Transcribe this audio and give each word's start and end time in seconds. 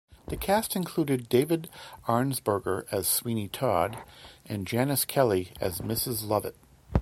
The 0.29 0.35
cast 0.35 0.75
included 0.75 1.29
David 1.29 1.69
Arnsperger 2.07 2.87
as 2.91 3.07
Sweeney 3.07 3.47
Todd 3.47 3.99
and 4.47 4.65
Janis 4.65 5.05
Kelly 5.05 5.53
as 5.61 5.77
Mrs. 5.81 6.27
Lovett. 6.27 6.55